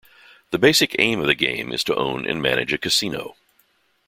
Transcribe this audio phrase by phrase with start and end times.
[0.49, 3.35] The basic aim of the game is to own and manage a casino.